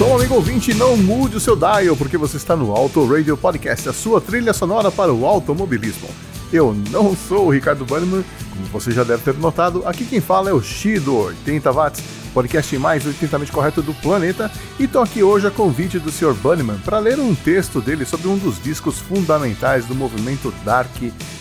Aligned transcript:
Som, 0.00 0.16
amigo 0.16 0.36
ouvinte, 0.36 0.72
não 0.72 0.96
mude 0.96 1.36
o 1.36 1.40
seu 1.40 1.54
dial, 1.54 1.94
porque 1.94 2.16
você 2.16 2.38
está 2.38 2.56
no 2.56 2.74
Auto 2.74 3.04
Radio 3.04 3.36
Podcast, 3.36 3.86
a 3.86 3.92
sua 3.92 4.18
trilha 4.18 4.54
sonora 4.54 4.90
para 4.90 5.12
o 5.12 5.26
automobilismo. 5.26 6.08
Eu 6.50 6.74
não 6.90 7.14
sou 7.14 7.48
o 7.48 7.50
Ricardo 7.50 7.84
Bannerman, 7.84 8.24
como 8.48 8.64
você 8.72 8.92
já 8.92 9.04
deve 9.04 9.22
ter 9.22 9.34
notado, 9.34 9.82
aqui 9.84 10.06
quem 10.06 10.18
fala 10.18 10.48
é 10.48 10.54
o 10.54 10.62
Shido 10.62 11.14
80 11.14 11.70
Watts, 11.70 12.02
podcast 12.32 12.78
mais 12.78 13.04
80mente 13.04 13.50
correto 13.50 13.82
do 13.82 13.92
planeta, 13.92 14.50
e 14.78 14.84
estou 14.84 15.02
aqui 15.02 15.22
hoje 15.22 15.46
a 15.46 15.50
convite 15.50 15.98
do 15.98 16.10
Sr. 16.10 16.32
Bunnyman 16.32 16.78
para 16.78 16.98
ler 16.98 17.20
um 17.20 17.34
texto 17.34 17.78
dele 17.82 18.06
sobre 18.06 18.28
um 18.28 18.38
dos 18.38 18.58
discos 18.62 18.98
fundamentais 19.00 19.84
do 19.84 19.94
movimento 19.94 20.50
Dark 20.64 20.96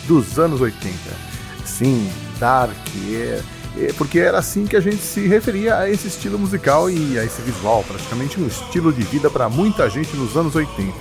dos 0.06 0.38
anos 0.38 0.60
80. 0.60 0.94
Sim, 1.64 2.12
Dark, 2.38 2.76
é, 3.10 3.42
porque 3.98 4.19
era 4.19 4.38
assim 4.38 4.66
que 4.66 4.75
a 4.75 4.81
gente 4.81 5.01
se 5.01 5.27
referia 5.27 5.77
a 5.77 5.89
esse 5.89 6.07
estilo 6.07 6.38
musical 6.38 6.89
e 6.89 7.18
a 7.18 7.24
esse 7.24 7.42
visual, 7.42 7.83
praticamente 7.88 8.39
um 8.39 8.48
estilo 8.48 8.92
de 8.92 9.04
vida 9.04 9.30
para 9.30 9.50
muita 9.50 9.89
gente 9.89 10.16
nos 10.16 10.36
anos 10.36 10.56
80. 10.56 10.94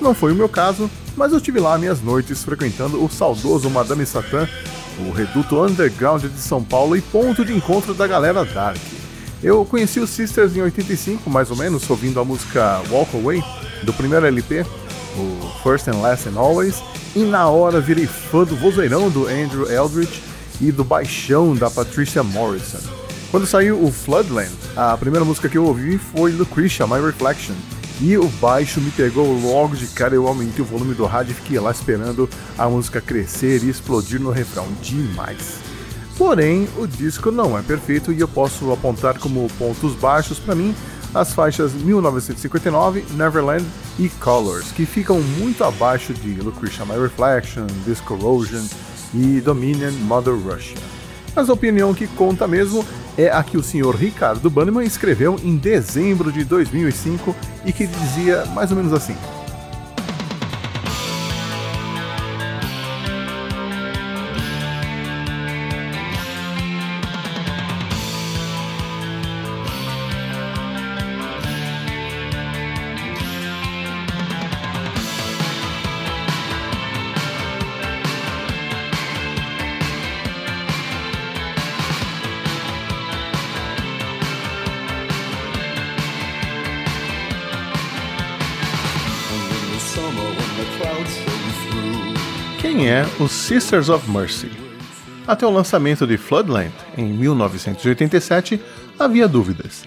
Não 0.00 0.14
foi 0.14 0.32
o 0.32 0.34
meu 0.34 0.48
caso, 0.48 0.90
mas 1.16 1.32
eu 1.32 1.40
tive 1.40 1.60
lá 1.60 1.78
minhas 1.78 2.00
noites 2.02 2.44
frequentando 2.44 3.02
o 3.02 3.08
saudoso 3.08 3.70
Madame 3.70 4.04
Satã, 4.04 4.48
o 4.98 5.12
reduto 5.12 5.62
underground 5.62 6.24
de 6.24 6.40
São 6.40 6.62
Paulo 6.62 6.96
e 6.96 7.00
ponto 7.00 7.44
de 7.44 7.54
encontro 7.54 7.94
da 7.94 8.06
galera 8.06 8.44
dark. 8.44 8.78
Eu 9.42 9.64
conheci 9.64 10.00
os 10.00 10.10
Sisters 10.10 10.56
em 10.56 10.62
85, 10.62 11.28
mais 11.28 11.50
ou 11.50 11.56
menos, 11.56 11.88
ouvindo 11.88 12.18
a 12.18 12.24
música 12.24 12.82
Walk 12.90 13.16
Away, 13.16 13.42
do 13.82 13.92
primeiro 13.92 14.26
LP, 14.26 14.64
o 15.16 15.62
First 15.62 15.88
and 15.88 16.00
Last 16.00 16.28
and 16.28 16.38
Always, 16.38 16.82
e 17.14 17.20
na 17.20 17.48
hora 17.48 17.80
virei 17.80 18.06
fã 18.06 18.44
do 18.44 18.56
vozeirão 18.56 19.10
do 19.10 19.26
Andrew 19.26 19.70
Eldridge 19.70 20.22
e 20.60 20.72
do 20.72 20.84
baixão 20.84 21.54
da 21.54 21.70
Patricia 21.70 22.22
Morrison. 22.22 22.78
Quando 23.30 23.46
saiu 23.46 23.82
o 23.82 23.90
Floodland, 23.90 24.52
a 24.76 24.96
primeira 24.96 25.24
música 25.24 25.48
que 25.48 25.58
eu 25.58 25.64
ouvi 25.64 25.98
foi 25.98 26.32
Lucretia, 26.32 26.86
My 26.86 27.00
Reflection, 27.00 27.54
e 28.00 28.16
o 28.16 28.28
baixo 28.28 28.80
me 28.80 28.90
pegou 28.90 29.32
logo 29.40 29.74
de 29.74 29.86
cara, 29.88 30.14
eu 30.14 30.28
aumentei 30.28 30.62
o 30.62 30.66
volume 30.66 30.94
do 30.94 31.06
rádio 31.06 31.32
e 31.32 31.34
fiquei 31.34 31.58
lá 31.58 31.70
esperando 31.70 32.28
a 32.56 32.68
música 32.68 33.00
crescer 33.00 33.62
e 33.64 33.70
explodir 33.70 34.20
no 34.20 34.30
refrão. 34.30 34.66
Demais! 34.82 35.60
Porém, 36.16 36.68
o 36.78 36.86
disco 36.86 37.30
não 37.30 37.58
é 37.58 37.62
perfeito 37.62 38.12
e 38.12 38.20
eu 38.20 38.28
posso 38.28 38.72
apontar 38.72 39.18
como 39.18 39.50
pontos 39.58 39.94
baixos 39.94 40.38
para 40.38 40.54
mim 40.54 40.74
as 41.14 41.32
faixas 41.32 41.72
1959, 41.72 43.04
Neverland 43.12 43.64
e 43.98 44.08
Colors, 44.08 44.70
que 44.72 44.84
ficam 44.84 45.20
muito 45.20 45.64
abaixo 45.64 46.12
de 46.12 46.34
Lucretia 46.34 46.84
My 46.84 46.98
Reflection, 46.98 47.66
Discorrosion 47.86 48.66
e 49.14 49.40
Dominion 49.40 49.92
Mother 50.02 50.34
Russia. 50.34 50.76
Mas 51.34 51.50
a 51.50 51.52
opinião 51.52 51.92
que 51.92 52.06
conta 52.06 52.48
mesmo 52.48 52.84
é 53.18 53.28
a 53.28 53.42
que 53.42 53.56
o 53.56 53.62
senhor 53.62 53.94
Ricardo 53.94 54.48
Banneman 54.48 54.84
escreveu 54.84 55.38
em 55.42 55.56
dezembro 55.56 56.32
de 56.32 56.44
2005 56.44 57.34
e 57.64 57.72
que 57.72 57.86
dizia 57.86 58.44
mais 58.46 58.70
ou 58.70 58.76
menos 58.76 58.92
assim: 58.92 59.16
Quem 92.76 92.90
é 92.90 93.06
os 93.18 93.32
Sisters 93.32 93.88
of 93.88 94.10
Mercy? 94.10 94.50
Até 95.26 95.46
o 95.46 95.50
lançamento 95.50 96.06
de 96.06 96.18
Floodland, 96.18 96.74
em 96.94 97.06
1987, 97.06 98.60
havia 98.98 99.26
dúvidas. 99.26 99.84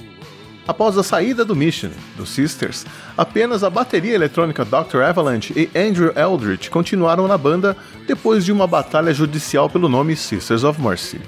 Após 0.68 0.98
a 0.98 1.04
saída 1.04 1.46
do 1.46 1.56
Mission, 1.56 1.92
dos 2.18 2.30
Sisters, 2.30 2.88
apenas 3.16 3.64
a 3.64 3.70
bateria 3.70 4.16
eletrônica 4.16 4.66
Dr. 4.66 5.04
Avalanche 5.04 5.54
e 5.56 5.70
Andrew 5.80 6.12
Eldritch 6.16 6.70
continuaram 6.70 7.28
na 7.28 7.38
banda 7.38 7.78
depois 8.08 8.44
de 8.44 8.52
uma 8.52 8.66
batalha 8.66 9.14
judicial 9.14 9.70
pelo 9.70 9.88
nome 9.88 10.16
Sisters 10.16 10.64
of 10.64 10.82
Mercy. 10.82 11.22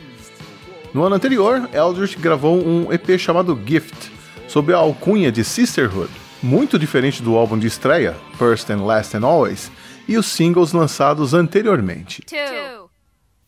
No 0.91 1.03
ano 1.03 1.13
anterior, 1.13 1.69
Eldritch 1.71 2.17
gravou 2.17 2.57
um 2.57 2.91
EP 2.91 3.19
chamado 3.19 3.59
Gift, 3.63 4.11
sob 4.47 4.73
a 4.73 4.77
alcunha 4.77 5.31
de 5.31 5.43
Sisterhood, 5.43 6.09
muito 6.41 6.79
diferente 6.79 7.21
do 7.21 7.35
álbum 7.37 7.59
de 7.59 7.67
estreia, 7.67 8.15
First 8.39 8.71
and 8.71 8.83
Last 8.83 9.15
and 9.15 9.23
Always, 9.23 9.69
e 10.11 10.17
os 10.17 10.25
singles 10.25 10.73
lançados 10.73 11.33
anteriormente. 11.33 12.21
Two, 12.23 12.89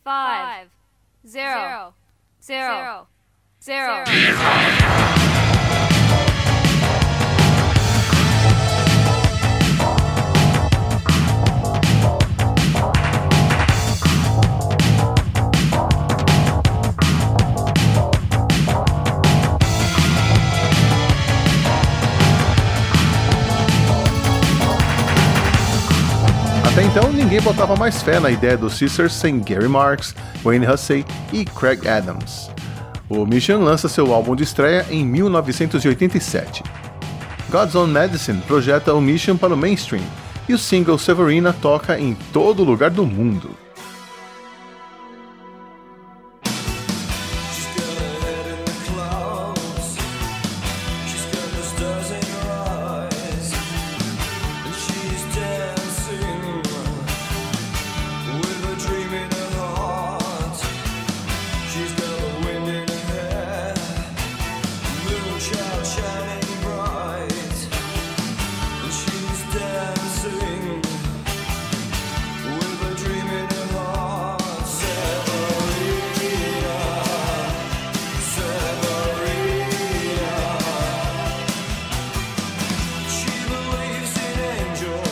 five, 0.02 0.70
zero, 1.26 1.92
zero, 2.42 3.06
zero. 3.62 4.04
Botava 27.64 27.80
mais 27.80 28.02
fé 28.02 28.20
na 28.20 28.30
ideia 28.30 28.58
dos 28.58 28.74
Sisters 28.74 29.14
sem 29.14 29.40
Gary 29.40 29.68
Marks, 29.68 30.14
Wayne 30.44 30.66
Hussey 30.66 31.02
e 31.32 31.46
Craig 31.46 31.88
Adams. 31.88 32.50
O 33.08 33.24
Mission 33.24 33.64
lança 33.64 33.88
seu 33.88 34.12
álbum 34.12 34.36
de 34.36 34.42
estreia 34.42 34.84
em 34.90 35.02
1987. 35.02 36.62
God's 37.50 37.74
Own 37.74 37.86
Medicine 37.86 38.42
projeta 38.42 38.92
o 38.92 39.00
Mission 39.00 39.38
para 39.38 39.54
o 39.54 39.56
mainstream, 39.56 40.04
e 40.46 40.52
o 40.52 40.58
single 40.58 40.98
Severina 40.98 41.54
toca 41.54 41.98
em 41.98 42.14
todo 42.34 42.62
lugar 42.62 42.90
do 42.90 43.06
mundo. 43.06 43.63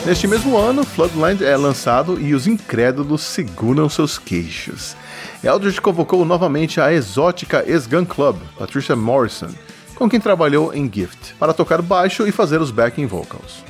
Neste 0.05 0.27
mesmo 0.27 0.57
ano, 0.57 0.83
Floodland 0.83 1.45
é 1.45 1.55
lançado 1.55 2.19
e 2.19 2.33
os 2.33 2.45
incrédulos 2.45 3.21
seguram 3.21 3.87
seus 3.87 4.17
queixos. 4.17 4.97
Eldridge 5.41 5.79
convocou 5.79 6.25
novamente 6.25 6.81
a 6.81 6.91
exótica 6.91 7.63
ex-gun 7.65 8.03
club, 8.03 8.35
Patricia 8.59 8.97
Morrison, 8.97 9.47
com 9.95 10.09
quem 10.09 10.19
trabalhou 10.19 10.73
em 10.73 10.91
Gift, 10.93 11.33
para 11.39 11.53
tocar 11.53 11.81
baixo 11.81 12.27
e 12.27 12.33
fazer 12.33 12.59
os 12.59 12.69
backing 12.69 13.05
vocals. 13.05 13.63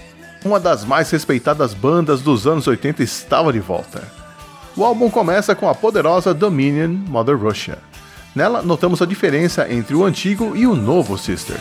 Uma 0.43 0.59
das 0.59 0.83
mais 0.83 1.11
respeitadas 1.11 1.75
bandas 1.75 2.21
dos 2.21 2.47
anos 2.47 2.65
80 2.65 3.03
estava 3.03 3.53
de 3.53 3.59
volta. 3.59 4.01
O 4.75 4.83
álbum 4.83 5.11
começa 5.11 5.53
com 5.53 5.69
a 5.69 5.75
poderosa 5.75 6.33
Dominion 6.33 6.89
Mother 7.07 7.37
Russia. 7.37 7.77
Nela, 8.35 8.63
notamos 8.63 9.03
a 9.03 9.05
diferença 9.05 9.71
entre 9.71 9.95
o 9.95 10.03
antigo 10.03 10.55
e 10.55 10.65
o 10.65 10.75
novo 10.75 11.15
Sister. 11.15 11.59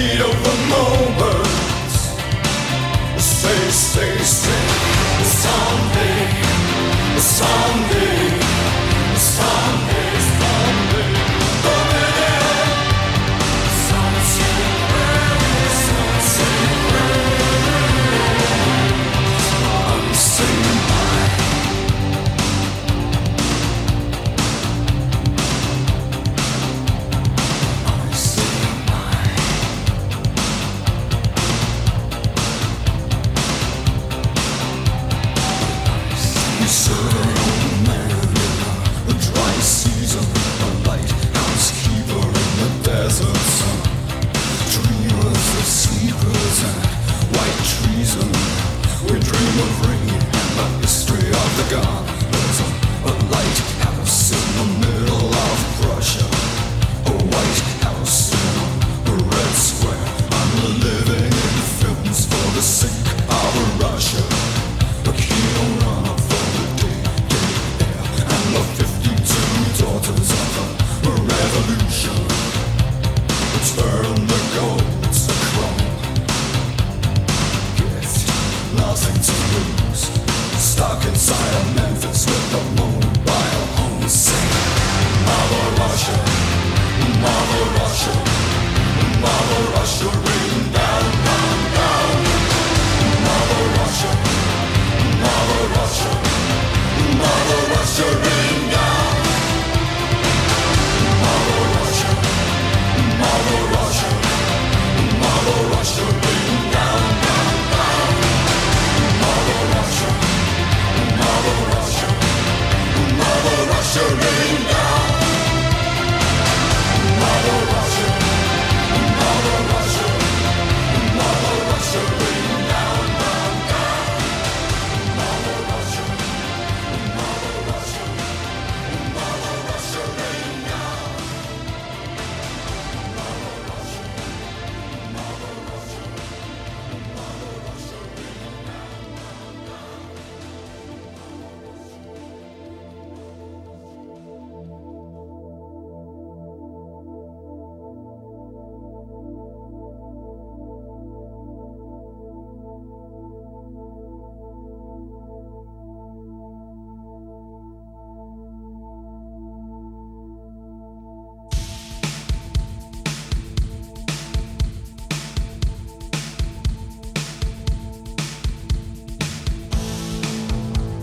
Mosquito 0.00 0.39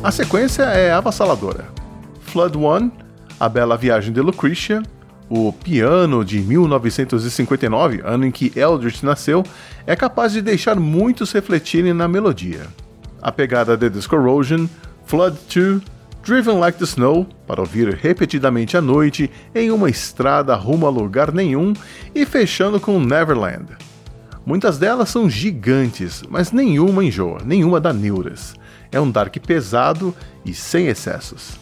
A 0.08 0.12
sequência 0.12 0.64
é 0.64 0.90
avassaladora. 0.90 1.66
Flood 2.22 2.58
One, 2.58 2.94
A 3.38 3.50
Bela 3.50 3.76
Viagem 3.76 4.14
de 4.14 4.22
Lucretia, 4.22 4.82
o 5.30 5.52
piano 5.52 6.24
de 6.24 6.40
1959, 6.40 8.02
ano 8.06 8.26
em 8.26 8.32
que 8.32 8.54
Eldritch 8.56 9.04
nasceu, 9.04 9.44
é 9.86 9.98
capaz 9.98 10.32
de 10.32 10.42
deixar 10.42 10.78
muitos 10.78 11.34
refletirem 11.34 11.92
na 11.92 12.08
melodia. 12.08 12.68
A 13.22 13.34
pegada 13.34 13.76
de 13.76 13.90
Discorrosion, 13.90 14.70
Flood 15.06 15.38
2, 15.54 15.82
Driven 16.24 16.58
Like 16.58 16.80
the 16.80 16.86
Snow, 16.86 17.28
para 17.46 17.60
ouvir 17.60 17.94
repetidamente 17.94 18.78
à 18.78 18.82
noite 18.82 19.30
em 19.54 19.72
uma 19.72 19.90
estrada 19.90 20.56
rumo 20.56 20.88
a 20.88 20.90
lugar 20.90 21.34
nenhum, 21.34 21.74
e 22.16 22.26
fechando 22.26 22.80
com 22.80 22.98
Neverland. 22.98 23.76
Muitas 24.46 24.78
delas 24.78 25.10
são 25.10 25.30
gigantes, 25.30 26.24
mas 26.30 26.54
nenhuma 26.54 27.04
enjoa, 27.04 27.40
nenhuma 27.44 27.82
dá 27.82 27.92
neuras. 27.92 28.56
É 28.92 29.00
um 29.00 29.10
dark 29.10 29.36
pesado 29.38 30.16
e 30.46 30.54
sem 30.54 30.88
excessos. 30.88 31.58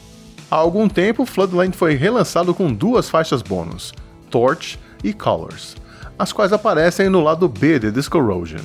Há 0.50 0.56
algum 0.56 0.88
tempo, 0.88 1.26
Floodland 1.26 1.76
foi 1.76 1.96
relançado 1.96 2.54
com 2.54 2.72
duas 2.72 3.10
faixas 3.10 3.42
bônus, 3.42 3.94
Torch 4.30 4.80
e 5.04 5.12
Colors, 5.12 5.76
as 6.18 6.32
quais 6.32 6.54
aparecem 6.54 7.10
no 7.10 7.22
lado 7.22 7.48
B 7.48 7.80
de 7.80 7.92
Discorrosion. 7.92 8.64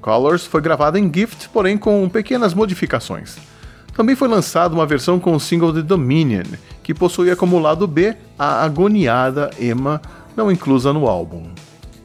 Colors 0.00 0.44
foi 0.44 0.60
gravada 0.60 0.98
em 0.98 1.10
Gift, 1.12 1.48
porém 1.50 1.78
com 1.78 2.08
pequenas 2.08 2.52
modificações. 2.52 3.38
Também 3.94 4.16
foi 4.16 4.28
lançada 4.28 4.74
uma 4.74 4.84
versão 4.84 5.20
com 5.20 5.34
o 5.34 5.40
single 5.40 5.72
de 5.72 5.80
Dominion, 5.80 6.44
que 6.82 6.92
possuía 6.92 7.36
como 7.36 7.60
lado 7.60 7.86
B 7.86 8.16
a 8.38 8.64
agoniada 8.64 9.50
Emma, 9.58 10.02
não 10.36 10.50
inclusa 10.50 10.92
no 10.92 11.06
álbum. 11.06 11.46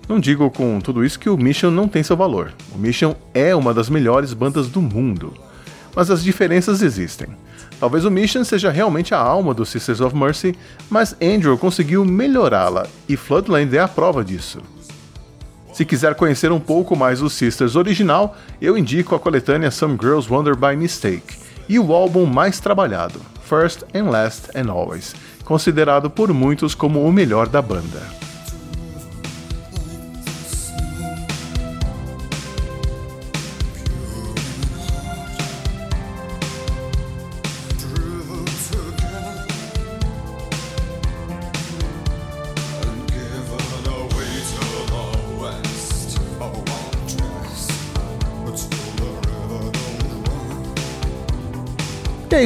Não 0.07 0.19
digo 0.19 0.49
com 0.51 0.79
tudo 0.79 1.03
isso 1.03 1.19
que 1.19 1.29
o 1.29 1.37
Mission 1.37 1.71
não 1.71 1.87
tem 1.87 2.01
seu 2.03 2.15
valor. 2.15 2.53
O 2.73 2.77
Mission 2.77 3.15
é 3.33 3.55
uma 3.55 3.73
das 3.73 3.89
melhores 3.89 4.33
bandas 4.33 4.69
do 4.69 4.81
mundo. 4.81 5.33
Mas 5.95 6.09
as 6.11 6.23
diferenças 6.23 6.81
existem. 6.81 7.27
Talvez 7.79 8.03
o 8.03 8.11
Mission 8.11 8.43
seja 8.43 8.69
realmente 8.69 9.13
a 9.13 9.17
alma 9.17 9.53
do 9.53 9.65
Sisters 9.65 10.01
of 10.01 10.15
Mercy, 10.15 10.53
mas 10.89 11.15
Andrew 11.21 11.57
conseguiu 11.57 12.03
melhorá-la 12.03 12.85
e 13.07 13.15
Floodland 13.15 13.75
é 13.75 13.79
a 13.79 13.87
prova 13.87 14.23
disso. 14.23 14.59
Se 15.71 15.85
quiser 15.85 16.13
conhecer 16.15 16.51
um 16.51 16.59
pouco 16.59 16.93
mais 16.93 17.21
o 17.21 17.29
Sisters 17.29 17.77
original, 17.77 18.35
eu 18.61 18.77
indico 18.77 19.15
a 19.15 19.19
coletânea 19.19 19.71
Some 19.71 19.97
Girls 19.99 20.31
Wonder 20.31 20.55
by 20.55 20.75
Mistake 20.75 21.37
e 21.69 21.79
o 21.79 21.93
álbum 21.93 22.25
mais 22.25 22.59
trabalhado, 22.59 23.21
First 23.43 23.83
and 23.95 24.09
Last 24.09 24.49
and 24.55 24.69
Always, 24.69 25.15
considerado 25.45 26.09
por 26.09 26.33
muitos 26.33 26.75
como 26.75 27.03
o 27.05 27.13
melhor 27.13 27.47
da 27.47 27.61
banda. 27.61 28.28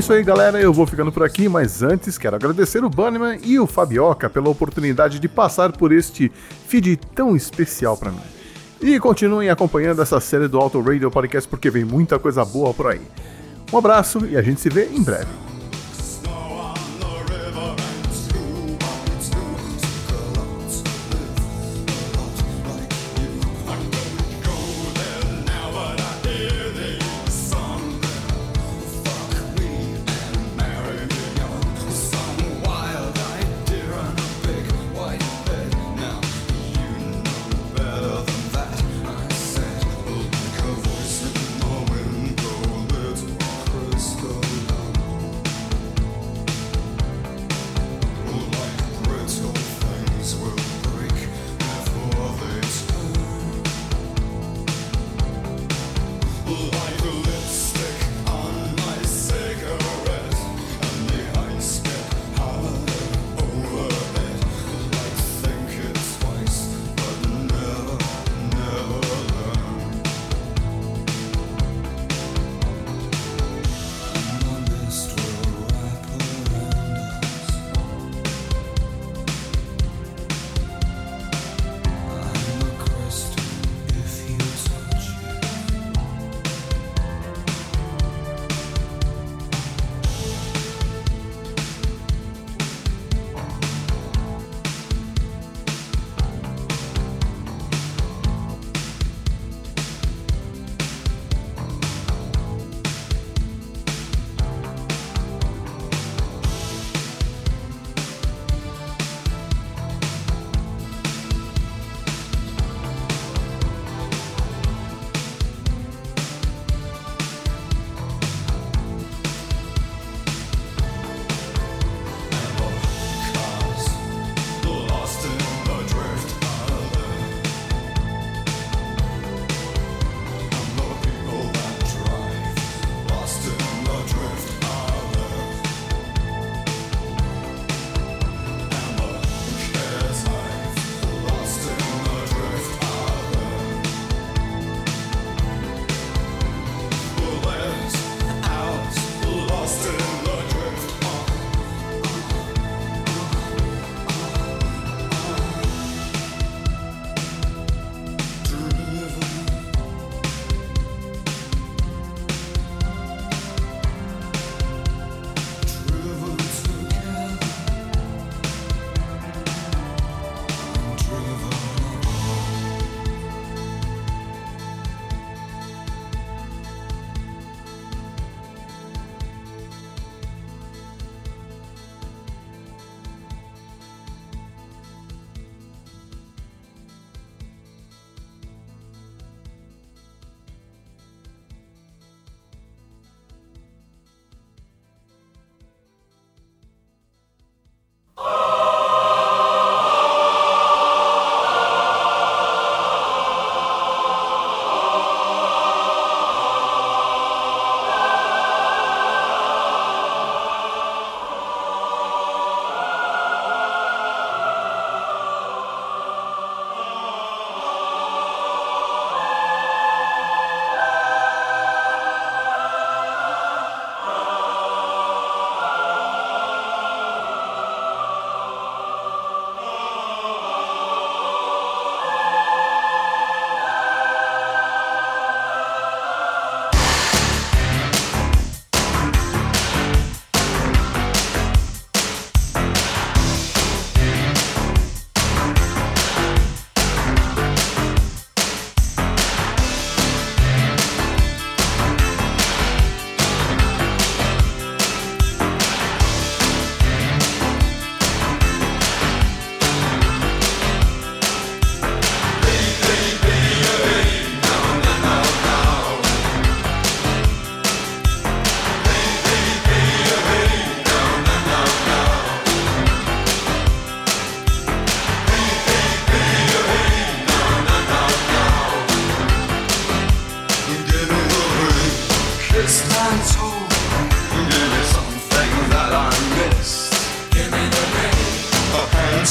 Isso 0.03 0.11
aí, 0.11 0.21
galera. 0.21 0.59
Eu 0.59 0.73
vou 0.73 0.85
ficando 0.85 1.13
por 1.13 1.23
aqui, 1.23 1.47
mas 1.47 1.81
antes 1.81 2.17
quero 2.17 2.35
agradecer 2.35 2.83
o 2.83 2.89
Bunnyman 2.89 3.39
e 3.41 3.57
o 3.57 3.65
Fabioca 3.65 4.29
pela 4.29 4.49
oportunidade 4.49 5.17
de 5.17 5.29
passar 5.29 5.71
por 5.71 5.93
este 5.93 6.29
feed 6.67 6.97
tão 7.15 7.37
especial 7.37 7.95
para 7.95 8.11
mim. 8.11 8.19
E 8.81 8.99
continuem 8.99 9.49
acompanhando 9.49 10.01
essa 10.01 10.19
série 10.19 10.49
do 10.49 10.59
Auto 10.59 10.81
Radio 10.81 11.09
Podcast 11.09 11.49
porque 11.49 11.69
vem 11.69 11.85
muita 11.85 12.19
coisa 12.19 12.43
boa 12.43 12.73
por 12.73 12.87
aí. 12.87 13.01
Um 13.71 13.77
abraço 13.77 14.25
e 14.25 14.35
a 14.35 14.41
gente 14.41 14.59
se 14.59 14.67
vê 14.67 14.89
em 14.93 15.01
breve. 15.01 15.42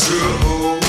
True. 0.05 0.82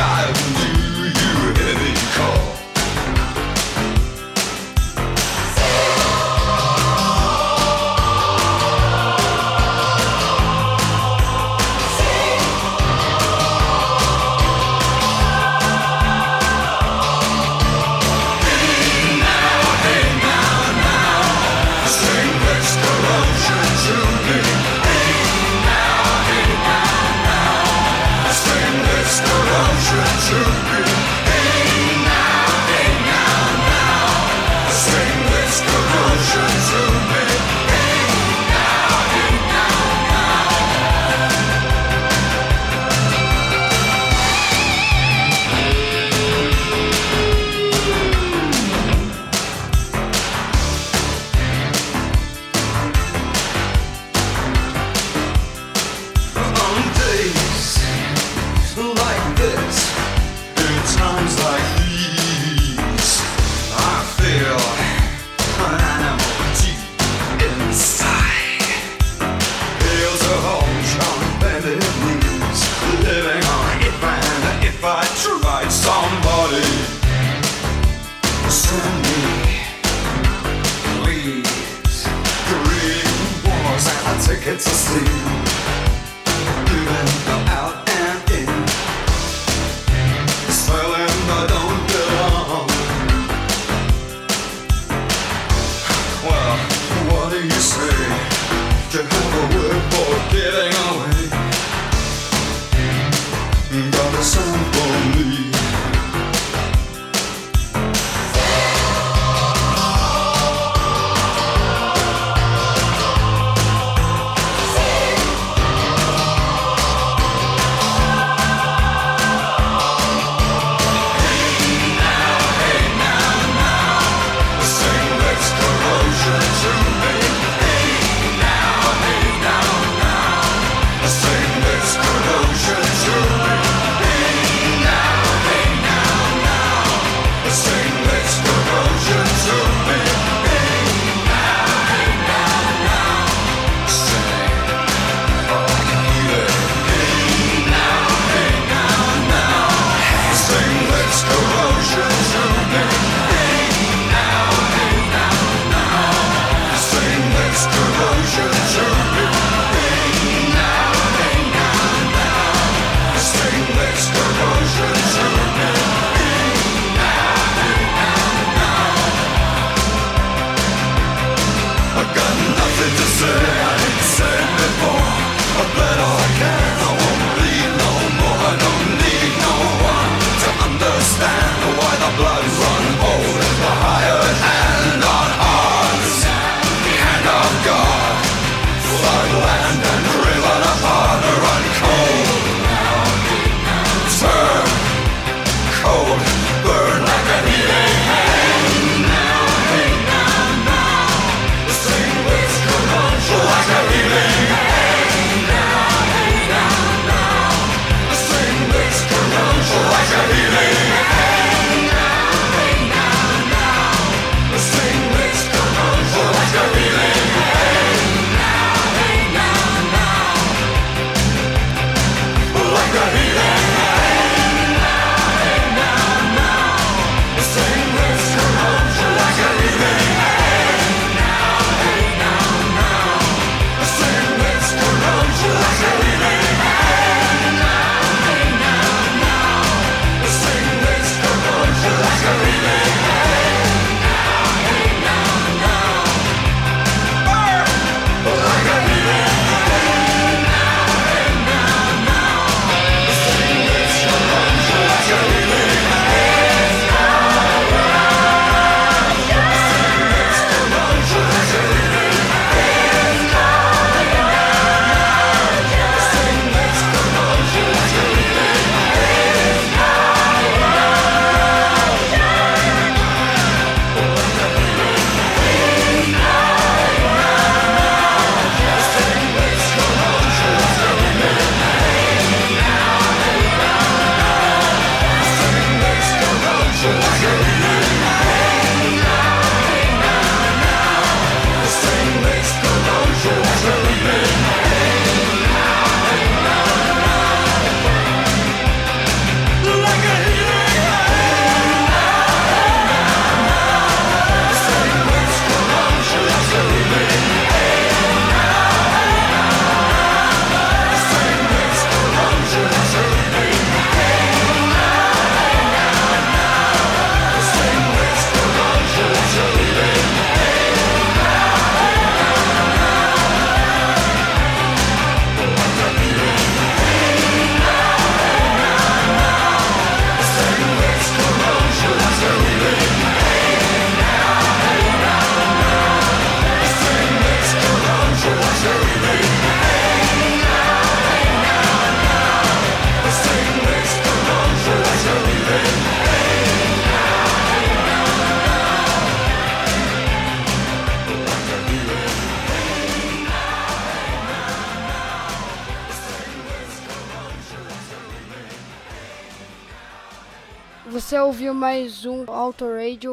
show 0.00 0.49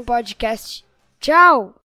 Podcast. 0.08 0.84
Tchau! 1.20 1.76